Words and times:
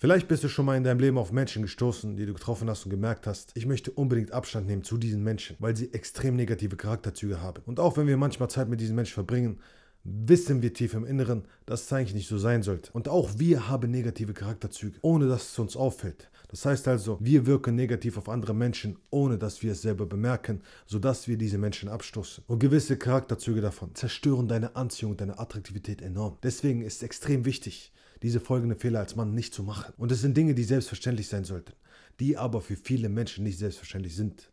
Vielleicht 0.00 0.28
bist 0.28 0.44
du 0.44 0.48
schon 0.48 0.64
mal 0.64 0.76
in 0.76 0.84
deinem 0.84 1.00
Leben 1.00 1.18
auf 1.18 1.32
Menschen 1.32 1.62
gestoßen, 1.62 2.16
die 2.16 2.24
du 2.24 2.32
getroffen 2.32 2.70
hast 2.70 2.84
und 2.84 2.90
gemerkt 2.90 3.26
hast, 3.26 3.50
ich 3.56 3.66
möchte 3.66 3.90
unbedingt 3.90 4.30
Abstand 4.30 4.68
nehmen 4.68 4.84
zu 4.84 4.96
diesen 4.96 5.24
Menschen, 5.24 5.56
weil 5.58 5.76
sie 5.76 5.92
extrem 5.92 6.36
negative 6.36 6.76
Charakterzüge 6.76 7.42
haben. 7.42 7.64
Und 7.66 7.80
auch 7.80 7.96
wenn 7.96 8.06
wir 8.06 8.16
manchmal 8.16 8.48
Zeit 8.48 8.68
mit 8.68 8.80
diesen 8.80 8.94
Menschen 8.94 9.14
verbringen, 9.14 9.58
wissen 10.04 10.62
wir 10.62 10.72
tief 10.72 10.94
im 10.94 11.04
Inneren, 11.04 11.46
dass 11.66 11.82
es 11.82 11.92
eigentlich 11.92 12.14
nicht 12.14 12.28
so 12.28 12.38
sein 12.38 12.62
sollte. 12.62 12.92
Und 12.92 13.08
auch 13.08 13.30
wir 13.38 13.68
haben 13.68 13.90
negative 13.90 14.34
Charakterzüge, 14.34 14.96
ohne 15.02 15.26
dass 15.26 15.50
es 15.50 15.58
uns 15.58 15.76
auffällt. 15.76 16.30
Das 16.46 16.64
heißt 16.64 16.86
also, 16.86 17.18
wir 17.20 17.46
wirken 17.46 17.74
negativ 17.74 18.18
auf 18.18 18.28
andere 18.28 18.54
Menschen, 18.54 18.98
ohne 19.10 19.36
dass 19.36 19.64
wir 19.64 19.72
es 19.72 19.82
selber 19.82 20.06
bemerken, 20.06 20.62
sodass 20.86 21.26
wir 21.26 21.36
diese 21.36 21.58
Menschen 21.58 21.88
abstoßen. 21.88 22.44
Und 22.46 22.60
gewisse 22.60 22.96
Charakterzüge 22.96 23.60
davon 23.60 23.96
zerstören 23.96 24.46
deine 24.46 24.76
Anziehung 24.76 25.10
und 25.10 25.20
deine 25.20 25.40
Attraktivität 25.40 26.02
enorm. 26.02 26.38
Deswegen 26.44 26.82
ist 26.82 26.98
es 26.98 27.02
extrem 27.02 27.44
wichtig, 27.44 27.92
diese 28.22 28.40
folgenden 28.40 28.78
Fehler 28.78 29.00
als 29.00 29.16
Mann 29.16 29.34
nicht 29.34 29.54
zu 29.54 29.62
machen. 29.62 29.94
Und 29.96 30.12
es 30.12 30.20
sind 30.20 30.36
Dinge, 30.36 30.54
die 30.54 30.64
selbstverständlich 30.64 31.28
sein 31.28 31.44
sollten, 31.44 31.72
die 32.20 32.36
aber 32.36 32.60
für 32.60 32.76
viele 32.76 33.08
Menschen 33.08 33.44
nicht 33.44 33.58
selbstverständlich 33.58 34.16
sind. 34.16 34.50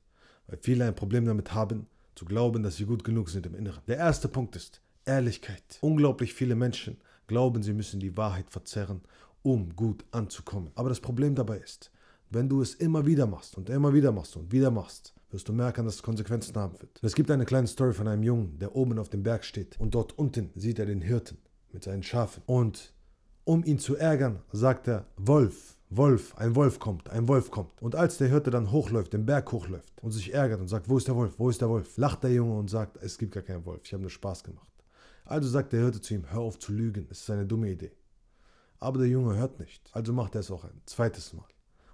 Weil 0.48 0.60
viele 0.62 0.86
ein 0.86 0.96
Problem 0.96 1.26
damit 1.26 1.54
haben, 1.54 1.88
zu 2.16 2.26
glauben, 2.26 2.64
dass 2.64 2.78
sie 2.78 2.86
gut 2.86 3.04
genug 3.04 3.30
sind 3.30 3.46
im 3.46 3.56
Inneren. 3.56 3.82
Der 3.88 3.98
erste 3.98 4.28
Punkt 4.28 4.56
ist, 4.56 4.82
Ehrlichkeit. 5.06 5.80
Unglaublich 5.82 6.34
viele 6.34 6.56
Menschen 6.56 6.98
glauben, 7.28 7.64
sie 7.64 7.74
müssen 7.74 8.00
die 8.00 8.16
Wahrheit 8.16 8.50
verzerren, 8.50 9.02
um 9.44 9.76
gut 9.76 10.06
anzukommen. 10.12 10.72
Aber 10.76 10.90
das 10.90 11.00
Problem 11.00 11.36
dabei 11.36 11.58
ist, 11.58 11.92
wenn 12.30 12.50
du 12.50 12.62
es 12.62 12.74
immer 12.76 13.06
wieder 13.06 13.28
machst 13.28 13.58
und 13.58 13.70
immer 13.70 13.94
wieder 13.94 14.12
machst 14.12 14.36
und 14.36 14.52
wieder 14.52 14.72
machst, 14.72 15.14
wirst 15.32 15.48
du 15.48 15.54
merken, 15.54 15.86
dass 15.86 15.96
es 15.96 16.04
Konsequenzen 16.04 16.56
haben 16.56 16.80
wird. 16.80 17.00
Es 17.02 17.14
gibt 17.16 17.30
eine 17.30 17.46
kleine 17.46 17.68
Story 17.68 17.94
von 17.94 18.08
einem 18.08 18.24
Jungen, 18.24 18.58
der 18.58 18.76
oben 18.76 18.98
auf 18.98 19.10
dem 19.10 19.24
Berg 19.24 19.44
steht 19.44 19.80
und 19.80 19.94
dort 19.94 20.18
unten 20.18 20.50
sieht 20.56 20.80
er 20.80 20.86
den 20.86 21.02
Hirten 21.02 21.38
mit 21.72 21.84
seinen 21.84 22.04
Schafen. 22.04 22.42
Und 22.46 22.94
um 23.46 23.64
ihn 23.64 23.80
zu 23.80 23.96
ärgern, 23.96 24.40
sagt 24.52 24.88
er, 24.88 25.06
Wolf, 25.18 25.78
Wolf, 25.90 26.36
ein 26.38 26.56
Wolf 26.56 26.80
kommt, 26.80 27.10
ein 27.10 27.28
Wolf 27.28 27.52
kommt. 27.52 27.82
Und 27.82 27.96
als 27.96 28.18
der 28.18 28.28
Hirte 28.28 28.50
dann 28.50 28.72
hochläuft, 28.72 29.14
den 29.14 29.26
Berg 29.26 29.52
hochläuft 29.52 29.94
und 30.02 30.12
sich 30.12 30.34
ärgert 30.34 30.60
und 30.60 30.68
sagt, 30.68 30.90
wo 30.90 30.98
ist 30.98 31.08
der 31.08 31.16
Wolf, 31.16 31.36
wo 31.38 31.50
ist 31.50 31.62
der 31.62 31.70
Wolf, 31.70 31.96
lacht 31.98 32.24
der 32.24 32.34
Junge 32.34 32.58
und 32.58 32.70
sagt, 32.70 32.98
es 32.98 33.18
gibt 33.18 33.34
gar 33.34 33.44
keinen 33.44 33.66
Wolf, 33.66 33.82
ich 33.86 33.94
habe 33.94 34.02
nur 34.02 34.10
Spaß 34.10 34.44
gemacht. 34.44 34.72
Also 35.24 35.48
sagt 35.48 35.74
der 35.74 35.82
Hirte 35.82 36.02
zu 36.02 36.16
ihm, 36.16 36.26
hör 36.30 36.42
auf 36.42 36.60
zu 36.60 36.74
lügen, 36.74 37.08
es 37.10 37.22
ist 37.22 37.30
eine 37.30 37.46
dumme 37.46 37.70
Idee. 37.70 37.92
Aber 38.80 39.00
der 39.00 39.08
Junge 39.08 39.38
hört 39.38 39.60
nicht, 39.60 39.90
also 39.94 40.12
macht 40.12 40.36
er 40.36 40.42
es 40.42 40.52
auch 40.52 40.66
ein 40.66 40.82
zweites 40.86 41.34
Mal 41.34 41.48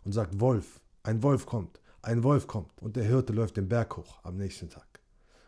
und 0.04 0.14
sagt, 0.14 0.40
Wolf, 0.40 0.80
ein 1.04 1.22
Wolf 1.22 1.46
kommt, 1.46 1.80
ein 2.02 2.24
Wolf 2.24 2.48
kommt. 2.48 2.82
Und 2.82 2.96
der 2.96 3.04
Hirte 3.04 3.34
läuft 3.34 3.58
den 3.58 3.70
Berg 3.70 3.96
hoch 3.98 4.20
am 4.24 4.38
nächsten 4.38 4.70
Tag 4.70 5.02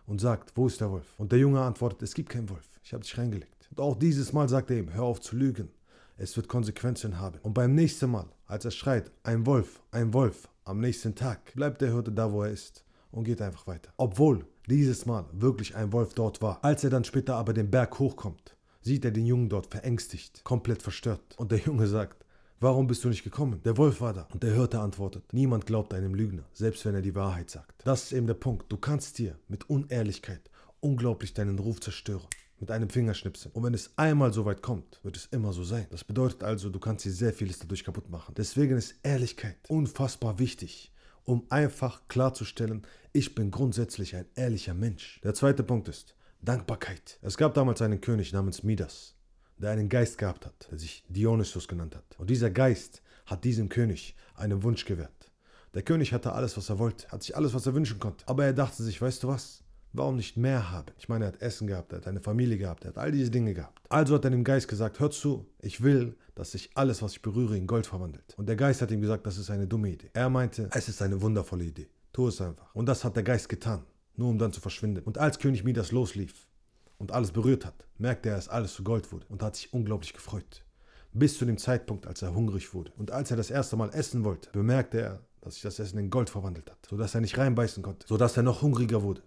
und 0.06 0.20
sagt, 0.20 0.56
wo 0.56 0.68
ist 0.68 0.82
der 0.82 0.92
Wolf? 0.92 1.14
Und 1.18 1.32
der 1.32 1.40
Junge 1.40 1.62
antwortet, 1.62 2.04
es 2.04 2.14
gibt 2.14 2.30
keinen 2.30 2.50
Wolf, 2.50 2.68
ich 2.84 2.94
habe 2.94 3.04
dich 3.04 3.18
reingelegt. 3.18 3.70
Und 3.72 3.80
auch 3.80 3.98
dieses 3.98 4.34
Mal 4.34 4.50
sagt 4.50 4.70
er 4.70 4.78
ihm, 4.78 4.94
hör 4.94 5.04
auf 5.04 5.22
zu 5.22 5.36
lügen, 5.36 5.70
es 6.18 6.36
wird 6.36 6.48
Konsequenzen 6.48 7.20
haben. 7.20 7.40
Und 7.44 7.54
beim 7.54 7.76
nächsten 7.76 8.12
Mal, 8.12 8.28
als 8.46 8.66
er 8.66 8.72
schreit, 8.72 9.12
ein 9.24 9.46
Wolf, 9.46 9.82
ein 9.92 10.14
Wolf, 10.14 10.50
am 10.66 10.80
nächsten 10.80 11.16
Tag, 11.16 11.54
bleibt 11.54 11.82
der 11.82 11.92
Hirte 11.92 12.12
da, 12.12 12.32
wo 12.32 12.44
er 12.44 12.52
ist 12.52 12.84
und 13.12 13.26
geht 13.26 13.42
einfach 13.42 13.68
weiter. 13.68 13.92
Obwohl 13.98 14.46
dieses 14.68 15.06
Mal 15.06 15.26
wirklich 15.34 15.76
ein 15.76 15.92
Wolf 15.92 16.14
dort 16.14 16.42
war. 16.42 16.64
Als 16.64 16.84
er 16.84 16.90
dann 16.90 17.04
später 17.04 17.36
aber 17.36 17.54
den 17.54 17.70
Berg 17.70 18.00
hochkommt, 18.00 18.56
sieht 18.82 19.06
er 19.06 19.12
den 19.12 19.26
Jungen 19.26 19.50
dort 19.50 19.68
verängstigt, 19.68 20.44
komplett 20.44 20.82
verstört. 20.82 21.36
Und 21.38 21.52
der 21.52 21.60
Junge 21.60 21.88
sagt, 21.88 22.26
warum 22.60 22.88
bist 22.88 23.04
du 23.04 23.10
nicht 23.10 23.24
gekommen? 23.24 23.62
Der 23.66 23.78
Wolf 23.78 24.02
war 24.02 24.14
da. 24.14 24.28
Und 24.34 24.44
der 24.44 24.54
Hirte 24.54 24.80
antwortet, 24.80 25.34
niemand 25.34 25.66
glaubt 25.66 25.94
einem 25.94 26.16
Lügner, 26.16 26.44
selbst 26.54 26.86
wenn 26.86 26.96
er 26.96 27.02
die 27.02 27.16
Wahrheit 27.16 27.50
sagt. 27.50 27.86
Das 27.86 28.04
ist 28.04 28.14
eben 28.14 28.28
der 28.28 28.34
Punkt. 28.36 28.72
Du 28.72 28.78
kannst 28.78 29.18
dir 29.20 29.38
mit 29.48 29.70
Unehrlichkeit 29.70 30.50
unglaublich 30.80 31.34
deinen 31.34 31.60
Ruf 31.60 31.80
zerstören. 31.80 32.28
Mit 32.64 32.72
einem 32.72 32.90
Fingerschnipsen. 32.90 33.52
Und 33.52 33.64
wenn 33.64 33.74
es 33.74 33.92
einmal 33.98 34.32
so 34.32 34.46
weit 34.46 34.62
kommt, 34.62 35.02
wird 35.04 35.18
es 35.18 35.26
immer 35.26 35.52
so 35.52 35.66
sein. 35.66 35.86
Das 35.92 36.06
bedeutet 36.06 36.44
also, 36.44 36.70
du 36.70 36.80
kannst 36.80 37.04
dir 37.04 37.12
sehr 37.12 37.34
vieles 37.34 37.60
dadurch 37.60 37.84
kaputt 37.84 38.10
machen. 38.10 38.34
Deswegen 38.38 38.78
ist 38.78 38.96
Ehrlichkeit 39.04 39.58
unfassbar 39.68 40.40
wichtig 40.40 40.94
um 41.26 41.46
einfach 41.50 42.08
klarzustellen, 42.08 42.86
ich 43.12 43.36
bin 43.36 43.52
grundsätzlich 43.52 44.16
ein 44.16 44.26
ehrlicher 44.36 44.74
Mensch. 44.74 45.20
Der 45.24 45.34
zweite 45.34 45.64
Punkt 45.64 45.88
ist 45.88 46.16
Dankbarkeit. 46.42 47.20
Es 47.22 47.38
gab 47.38 47.54
damals 47.54 47.82
einen 47.82 48.02
König 48.02 48.34
namens 48.34 48.64
Midas, 48.64 49.16
der 49.58 49.72
einen 49.72 49.90
Geist 49.90 50.18
gehabt 50.18 50.46
hat, 50.46 50.68
der 50.72 50.80
sich 50.80 51.04
Dionysus 51.08 51.68
genannt 51.68 51.96
hat. 51.96 52.18
Und 52.18 52.30
dieser 52.30 52.50
Geist 52.50 53.02
hat 53.26 53.44
diesem 53.44 53.70
König 53.70 54.16
einen 54.36 54.64
Wunsch 54.64 54.86
gewährt. 54.86 55.32
Der 55.74 55.82
König 55.82 56.14
hatte 56.14 56.34
alles, 56.34 56.56
was 56.58 56.70
er 56.70 56.80
wollte, 56.80 57.08
hat 57.10 57.24
sich 57.24 57.36
alles, 57.36 57.54
was 57.54 57.66
er 57.66 57.74
wünschen 57.74 58.00
konnte. 58.00 58.28
Aber 58.28 58.46
er 58.46 58.54
dachte 58.54 58.84
sich, 58.84 59.02
weißt 59.02 59.24
du 59.24 59.28
was? 59.28 59.63
Warum 59.96 60.16
nicht 60.16 60.38
mehr 60.38 60.72
haben? 60.72 60.88
Ich 60.98 61.08
meine, 61.08 61.26
er 61.26 61.28
hat 61.28 61.42
Essen 61.44 61.68
gehabt, 61.68 61.94
er 61.94 61.98
hat 62.00 62.08
eine 62.08 62.20
Familie 62.20 62.58
gehabt, 62.58 62.84
er 62.84 62.90
hat 62.90 62.98
all 62.98 63.12
diese 63.12 63.30
Dinge 63.30 63.54
gehabt. 63.54 63.80
Also 63.90 64.16
hat 64.16 64.26
er 64.26 64.32
dem 64.32 64.44
Geist 64.44 64.68
gesagt, 64.68 65.00
hör 65.00 65.12
zu, 65.12 65.46
ich 65.60 65.84
will, 65.84 66.18
dass 66.34 66.54
sich 66.54 66.72
alles, 66.74 67.04
was 67.04 67.12
ich 67.12 67.22
berühre, 67.22 67.56
in 67.56 67.68
Gold 67.68 67.86
verwandelt. 67.86 68.34
Und 68.36 68.48
der 68.48 68.56
Geist 68.56 68.82
hat 68.82 68.90
ihm 68.90 69.02
gesagt, 69.02 69.28
das 69.28 69.38
ist 69.38 69.52
eine 69.52 69.68
dumme 69.68 69.90
Idee. 69.90 70.10
Er 70.14 70.32
meinte, 70.32 70.68
es 70.74 70.90
ist 70.90 71.00
eine 71.04 71.22
wundervolle 71.22 71.66
Idee. 71.66 71.90
Tu 72.12 72.28
es 72.28 72.42
einfach. 72.42 72.74
Und 72.74 72.88
das 72.88 73.04
hat 73.04 73.16
der 73.16 73.22
Geist 73.22 73.50
getan, 73.50 73.84
nur 74.16 74.30
um 74.30 74.40
dann 74.40 74.52
zu 74.52 74.62
verschwinden. 74.62 75.04
Und 75.04 75.20
als 75.20 75.38
König 75.38 75.64
Midas 75.64 75.92
loslief 75.92 76.48
und 76.98 77.12
alles 77.12 77.32
berührt 77.32 77.64
hat, 77.64 77.86
merkte 78.00 78.30
er, 78.30 78.38
dass 78.38 78.50
alles 78.50 78.74
zu 78.74 78.84
Gold 78.84 79.12
wurde 79.12 79.28
und 79.30 79.44
hat 79.44 79.56
sich 79.56 79.72
unglaublich 79.74 80.14
gefreut. 80.14 80.64
Bis 81.12 81.38
zu 81.38 81.46
dem 81.46 81.60
Zeitpunkt, 81.60 82.08
als 82.08 82.24
er 82.24 82.34
hungrig 82.34 82.74
wurde. 82.74 82.92
Und 82.98 83.12
als 83.12 83.30
er 83.30 83.38
das 83.38 83.52
erste 83.52 83.76
Mal 83.76 83.92
essen 83.92 84.24
wollte, 84.24 84.50
bemerkte 84.54 85.02
er, 85.02 85.20
dass 85.42 85.54
sich 85.54 85.62
das 85.62 85.78
Essen 85.78 86.00
in 86.00 86.10
Gold 86.10 86.32
verwandelt 86.32 86.72
hat, 86.72 86.80
sodass 86.90 87.14
er 87.14 87.22
nicht 87.22 87.38
reinbeißen 87.38 87.84
konnte, 87.84 88.08
sodass 88.08 88.38
er 88.38 88.44
noch 88.44 88.64
hungriger 88.64 89.04
wurde 89.04 89.22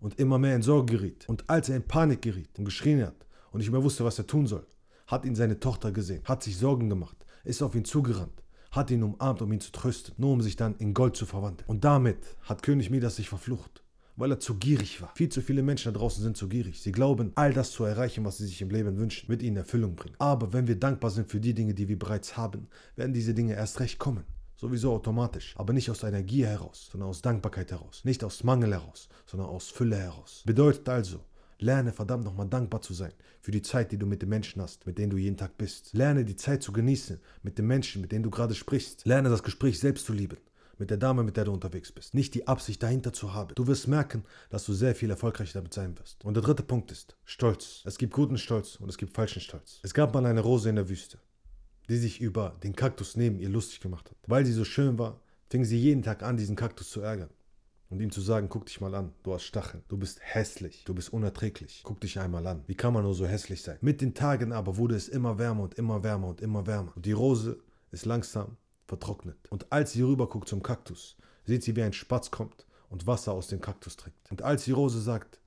und 0.00 0.18
immer 0.18 0.38
mehr 0.38 0.56
in 0.56 0.62
Sorge 0.62 0.96
geriet. 0.96 1.28
Und 1.28 1.48
als 1.48 1.68
er 1.68 1.76
in 1.76 1.86
Panik 1.86 2.22
geriet 2.22 2.58
und 2.58 2.64
geschrien 2.64 3.04
hat 3.04 3.26
und 3.50 3.58
nicht 3.58 3.70
mehr 3.70 3.82
wusste, 3.82 4.04
was 4.04 4.18
er 4.18 4.26
tun 4.26 4.46
soll, 4.46 4.66
hat 5.06 5.24
ihn 5.24 5.34
seine 5.34 5.58
Tochter 5.58 5.92
gesehen, 5.92 6.22
hat 6.24 6.42
sich 6.42 6.56
Sorgen 6.56 6.88
gemacht, 6.88 7.16
ist 7.44 7.62
auf 7.62 7.74
ihn 7.74 7.84
zugerannt, 7.84 8.42
hat 8.70 8.90
ihn 8.90 9.02
umarmt, 9.02 9.42
um 9.42 9.52
ihn 9.52 9.60
zu 9.60 9.72
trösten, 9.72 10.14
nur 10.18 10.32
um 10.32 10.40
sich 10.40 10.56
dann 10.56 10.76
in 10.76 10.94
Gold 10.94 11.16
zu 11.16 11.26
verwandeln. 11.26 11.68
Und 11.68 11.84
damit 11.84 12.18
hat 12.42 12.62
König 12.62 12.90
Midas 12.90 13.16
sich 13.16 13.28
verflucht, 13.28 13.82
weil 14.16 14.32
er 14.32 14.40
zu 14.40 14.56
gierig 14.56 15.00
war. 15.00 15.12
Viel 15.14 15.30
zu 15.30 15.40
viele 15.40 15.62
Menschen 15.62 15.92
da 15.92 15.98
draußen 15.98 16.22
sind 16.22 16.36
zu 16.36 16.48
gierig. 16.48 16.80
Sie 16.80 16.92
glauben, 16.92 17.32
all 17.36 17.52
das 17.52 17.70
zu 17.70 17.84
erreichen, 17.84 18.24
was 18.24 18.38
sie 18.38 18.46
sich 18.46 18.60
im 18.60 18.70
Leben 18.70 18.98
wünschen, 18.98 19.28
wird 19.28 19.42
ihnen 19.42 19.56
Erfüllung 19.56 19.96
bringen. 19.96 20.16
Aber 20.18 20.52
wenn 20.52 20.66
wir 20.66 20.76
dankbar 20.76 21.10
sind 21.10 21.30
für 21.30 21.40
die 21.40 21.54
Dinge, 21.54 21.74
die 21.74 21.88
wir 21.88 21.98
bereits 21.98 22.36
haben, 22.36 22.68
werden 22.96 23.14
diese 23.14 23.32
Dinge 23.32 23.54
erst 23.54 23.80
recht 23.80 23.98
kommen. 23.98 24.24
Sowieso 24.60 24.92
automatisch. 24.92 25.54
Aber 25.56 25.72
nicht 25.72 25.88
aus 25.88 26.02
einer 26.02 26.22
Gier 26.22 26.48
heraus, 26.48 26.88
sondern 26.90 27.10
aus 27.10 27.22
Dankbarkeit 27.22 27.70
heraus. 27.70 28.00
Nicht 28.04 28.24
aus 28.24 28.42
Mangel 28.42 28.72
heraus, 28.72 29.08
sondern 29.24 29.48
aus 29.48 29.68
Fülle 29.68 29.96
heraus. 29.96 30.42
Bedeutet 30.44 30.88
also, 30.88 31.20
lerne 31.60 31.92
verdammt 31.92 32.24
nochmal 32.24 32.48
dankbar 32.48 32.82
zu 32.82 32.92
sein 32.92 33.12
für 33.40 33.52
die 33.52 33.62
Zeit, 33.62 33.92
die 33.92 33.98
du 33.98 34.06
mit 34.06 34.20
den 34.20 34.30
Menschen 34.30 34.60
hast, 34.60 34.84
mit 34.84 34.98
denen 34.98 35.10
du 35.10 35.16
jeden 35.16 35.36
Tag 35.36 35.56
bist. 35.58 35.92
Lerne 35.92 36.24
die 36.24 36.34
Zeit 36.34 36.64
zu 36.64 36.72
genießen 36.72 37.20
mit 37.44 37.56
den 37.56 37.68
Menschen, 37.68 38.02
mit 38.02 38.10
denen 38.10 38.24
du 38.24 38.30
gerade 38.30 38.56
sprichst. 38.56 39.06
Lerne 39.06 39.28
das 39.28 39.44
Gespräch 39.44 39.78
selbst 39.78 40.06
zu 40.06 40.12
lieben 40.12 40.38
mit 40.76 40.90
der 40.90 40.96
Dame, 40.96 41.22
mit 41.22 41.36
der 41.36 41.44
du 41.44 41.52
unterwegs 41.52 41.92
bist. 41.92 42.14
Nicht 42.14 42.34
die 42.34 42.46
Absicht 42.46 42.82
dahinter 42.82 43.12
zu 43.12 43.34
haben. 43.34 43.54
Du 43.54 43.66
wirst 43.66 43.88
merken, 43.88 44.24
dass 44.50 44.64
du 44.64 44.72
sehr 44.72 44.94
viel 44.94 45.10
erfolgreicher 45.10 45.54
damit 45.54 45.74
sein 45.74 45.98
wirst. 45.98 46.24
Und 46.24 46.34
der 46.34 46.42
dritte 46.42 46.62
Punkt 46.62 46.90
ist 46.90 47.16
Stolz. 47.24 47.82
Es 47.84 47.98
gibt 47.98 48.12
guten 48.12 48.38
Stolz 48.38 48.76
und 48.76 48.88
es 48.88 48.98
gibt 48.98 49.14
falschen 49.14 49.40
Stolz. 49.40 49.80
Es 49.82 49.94
gab 49.94 50.14
mal 50.14 50.26
eine 50.26 50.40
Rose 50.40 50.68
in 50.68 50.76
der 50.76 50.88
Wüste 50.88 51.18
die 51.88 51.96
sich 51.96 52.20
über 52.20 52.56
den 52.62 52.76
Kaktus 52.76 53.16
neben 53.16 53.38
ihr 53.38 53.48
lustig 53.48 53.80
gemacht 53.80 54.10
hat. 54.10 54.16
Weil 54.26 54.44
sie 54.44 54.52
so 54.52 54.64
schön 54.64 54.98
war, 54.98 55.20
fing 55.48 55.64
sie 55.64 55.78
jeden 55.78 56.02
Tag 56.02 56.22
an, 56.22 56.36
diesen 56.36 56.56
Kaktus 56.56 56.90
zu 56.90 57.00
ärgern. 57.00 57.30
Und 57.90 58.00
ihm 58.00 58.10
zu 58.10 58.20
sagen, 58.20 58.50
guck 58.50 58.66
dich 58.66 58.82
mal 58.82 58.94
an, 58.94 59.12
du 59.22 59.32
hast 59.32 59.44
Stacheln, 59.44 59.82
du 59.88 59.96
bist 59.96 60.20
hässlich, 60.20 60.84
du 60.84 60.94
bist 60.94 61.10
unerträglich, 61.10 61.80
guck 61.84 62.00
dich 62.02 62.20
einmal 62.20 62.46
an. 62.46 62.62
Wie 62.66 62.74
kann 62.74 62.92
man 62.92 63.02
nur 63.02 63.14
so 63.14 63.26
hässlich 63.26 63.62
sein? 63.62 63.78
Mit 63.80 64.02
den 64.02 64.12
Tagen 64.12 64.52
aber 64.52 64.76
wurde 64.76 64.94
es 64.94 65.08
immer 65.08 65.38
wärmer 65.38 65.62
und 65.62 65.74
immer 65.74 66.02
wärmer 66.02 66.28
und 66.28 66.42
immer 66.42 66.66
wärmer. 66.66 66.92
Und 66.94 67.06
die 67.06 67.12
Rose 67.12 67.58
ist 67.90 68.04
langsam 68.04 68.58
vertrocknet. 68.86 69.38
Und 69.48 69.72
als 69.72 69.92
sie 69.92 70.02
rüberguckt 70.02 70.48
zum 70.48 70.62
Kaktus, 70.62 71.16
sieht 71.46 71.62
sie, 71.62 71.76
wie 71.76 71.82
ein 71.82 71.94
Spatz 71.94 72.30
kommt 72.30 72.66
und 72.90 73.06
Wasser 73.06 73.32
aus 73.32 73.48
dem 73.48 73.62
Kaktus 73.62 73.96
trinkt. 73.96 74.30
Und 74.30 74.42
als 74.42 74.64
die 74.64 74.72
Rose 74.72 75.00
sagt, 75.00 75.40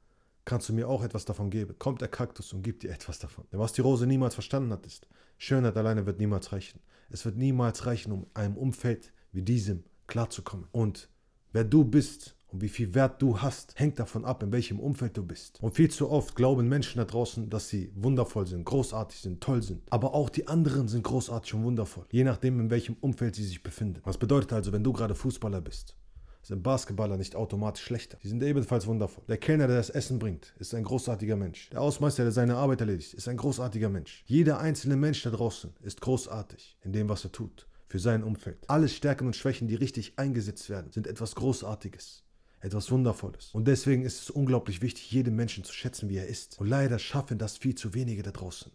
kannst 0.51 0.67
du 0.67 0.73
mir 0.73 0.89
auch 0.89 1.01
etwas 1.01 1.23
davon 1.23 1.49
geben, 1.49 1.75
kommt 1.79 2.01
der 2.01 2.09
Kaktus 2.09 2.51
und 2.51 2.61
gibt 2.61 2.83
ihr 2.83 2.91
etwas 2.91 3.19
davon. 3.19 3.45
Denn 3.53 3.59
was 3.61 3.71
die 3.71 3.79
Rose 3.79 4.05
niemals 4.05 4.33
verstanden 4.33 4.73
hat, 4.73 4.85
ist, 4.85 5.07
Schönheit 5.37 5.77
alleine 5.77 6.05
wird 6.05 6.19
niemals 6.19 6.51
reichen. 6.51 6.81
Es 7.09 7.23
wird 7.23 7.37
niemals 7.37 7.85
reichen, 7.85 8.11
um 8.11 8.25
einem 8.33 8.57
Umfeld 8.57 9.13
wie 9.31 9.43
diesem 9.43 9.85
klarzukommen. 10.07 10.67
Und 10.73 11.07
wer 11.53 11.63
du 11.63 11.85
bist 11.85 12.35
und 12.49 12.61
wie 12.61 12.67
viel 12.67 12.93
Wert 12.93 13.21
du 13.21 13.41
hast, 13.41 13.79
hängt 13.79 13.97
davon 13.97 14.25
ab, 14.25 14.43
in 14.43 14.51
welchem 14.51 14.81
Umfeld 14.81 15.15
du 15.15 15.23
bist. 15.23 15.57
Und 15.61 15.73
viel 15.73 15.89
zu 15.89 16.09
oft 16.09 16.35
glauben 16.35 16.67
Menschen 16.67 16.97
da 16.97 17.05
draußen, 17.05 17.49
dass 17.49 17.69
sie 17.69 17.89
wundervoll 17.95 18.45
sind, 18.45 18.65
großartig 18.65 19.21
sind, 19.21 19.41
toll 19.41 19.63
sind. 19.63 19.83
Aber 19.89 20.13
auch 20.13 20.29
die 20.29 20.49
anderen 20.49 20.89
sind 20.89 21.05
großartig 21.05 21.53
und 21.53 21.63
wundervoll, 21.63 22.07
je 22.11 22.25
nachdem, 22.25 22.59
in 22.59 22.69
welchem 22.69 22.97
Umfeld 22.99 23.35
sie 23.35 23.45
sich 23.45 23.63
befinden. 23.63 24.01
Was 24.03 24.17
bedeutet 24.17 24.51
also, 24.51 24.73
wenn 24.73 24.83
du 24.83 24.91
gerade 24.91 25.15
Fußballer 25.15 25.61
bist 25.61 25.95
sind 26.43 26.63
Basketballer 26.63 27.17
nicht 27.17 27.35
automatisch 27.35 27.83
schlechter. 27.83 28.17
Sie 28.21 28.29
sind 28.29 28.43
ebenfalls 28.43 28.87
wundervoll. 28.87 29.23
Der 29.27 29.37
Kellner, 29.37 29.67
der 29.67 29.77
das 29.77 29.89
Essen 29.89 30.19
bringt, 30.19 30.53
ist 30.59 30.73
ein 30.73 30.83
großartiger 30.83 31.35
Mensch. 31.35 31.69
Der 31.69 31.81
Ausmeister, 31.81 32.23
der 32.23 32.31
seine 32.31 32.55
Arbeit 32.55 32.81
erledigt, 32.81 33.13
ist 33.13 33.27
ein 33.27 33.37
großartiger 33.37 33.89
Mensch. 33.89 34.23
Jeder 34.25 34.59
einzelne 34.59 34.95
Mensch 34.95 35.21
da 35.23 35.29
draußen 35.29 35.73
ist 35.81 36.01
großartig 36.01 36.77
in 36.83 36.93
dem, 36.93 37.09
was 37.09 37.23
er 37.23 37.31
tut, 37.31 37.67
für 37.87 37.99
sein 37.99 38.23
Umfeld. 38.23 38.57
Alle 38.67 38.89
Stärken 38.89 39.27
und 39.27 39.35
Schwächen, 39.35 39.67
die 39.67 39.75
richtig 39.75 40.13
eingesetzt 40.17 40.69
werden, 40.69 40.91
sind 40.91 41.07
etwas 41.07 41.35
Großartiges 41.35 42.23
etwas 42.61 42.91
Wundervolles. 42.91 43.49
Und 43.53 43.67
deswegen 43.67 44.03
ist 44.03 44.21
es 44.21 44.29
unglaublich 44.29 44.81
wichtig, 44.81 45.11
jeden 45.11 45.35
Menschen 45.35 45.63
zu 45.63 45.73
schätzen, 45.73 46.09
wie 46.09 46.17
er 46.17 46.27
ist. 46.27 46.59
Und 46.59 46.67
leider 46.67 46.99
schaffen 46.99 47.37
das 47.37 47.57
viel 47.57 47.75
zu 47.75 47.93
wenige 47.93 48.21
da 48.21 48.31
draußen, 48.31 48.71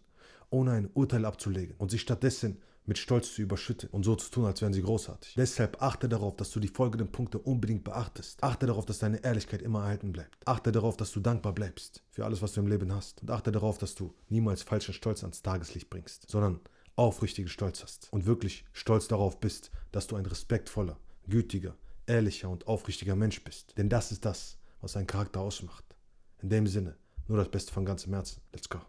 ohne 0.49 0.71
ein 0.71 0.89
Urteil 0.93 1.25
abzulegen 1.25 1.75
und 1.77 1.89
sich 1.89 2.01
stattdessen 2.01 2.61
mit 2.87 2.97
Stolz 2.97 3.33
zu 3.33 3.41
überschütten 3.41 3.89
und 3.89 4.03
so 4.03 4.15
zu 4.15 4.31
tun, 4.31 4.45
als 4.45 4.61
wären 4.61 4.73
sie 4.73 4.81
großartig. 4.81 5.35
Deshalb 5.35 5.81
achte 5.81 6.09
darauf, 6.09 6.35
dass 6.37 6.51
du 6.51 6.59
die 6.59 6.69
folgenden 6.69 7.11
Punkte 7.11 7.37
unbedingt 7.37 7.83
beachtest. 7.83 8.41
Achte 8.41 8.65
darauf, 8.65 8.85
dass 8.85 8.99
deine 8.99 9.23
Ehrlichkeit 9.23 9.61
immer 9.61 9.81
erhalten 9.81 10.13
bleibt. 10.13 10.47
Achte 10.47 10.71
darauf, 10.71 10.97
dass 10.97 11.11
du 11.11 11.19
dankbar 11.19 11.53
bleibst 11.53 12.01
für 12.09 12.25
alles, 12.25 12.41
was 12.41 12.53
du 12.53 12.61
im 12.61 12.67
Leben 12.67 12.91
hast. 12.93 13.21
Und 13.21 13.29
achte 13.29 13.51
darauf, 13.51 13.77
dass 13.77 13.93
du 13.93 14.15
niemals 14.29 14.63
falschen 14.63 14.93
Stolz 14.93 15.21
ans 15.23 15.41
Tageslicht 15.41 15.89
bringst, 15.89 16.29
sondern 16.29 16.61
aufrichtigen 16.95 17.49
Stolz 17.49 17.83
hast 17.83 18.07
und 18.11 18.25
wirklich 18.25 18.65
stolz 18.73 19.07
darauf 19.07 19.39
bist, 19.39 19.69
dass 19.91 20.07
du 20.07 20.15
ein 20.15 20.25
respektvoller, 20.25 20.97
gütiger, 21.27 21.75
ehrlicher 22.07 22.49
und 22.49 22.67
aufrichtiger 22.67 23.15
Mensch 23.15 23.43
bist. 23.43 23.77
Denn 23.77 23.89
das 23.89 24.11
ist 24.11 24.25
das, 24.25 24.57
was 24.81 24.95
einen 24.95 25.07
Charakter 25.07 25.41
ausmacht. 25.41 25.83
In 26.41 26.49
dem 26.49 26.67
Sinne, 26.67 26.95
nur 27.27 27.37
das 27.37 27.49
Beste 27.49 27.71
von 27.71 27.85
ganzem 27.85 28.13
Herzen. 28.13 28.41
Let's 28.53 28.69
go. 28.69 28.79